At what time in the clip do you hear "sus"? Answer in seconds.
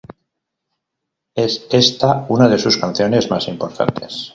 2.57-2.75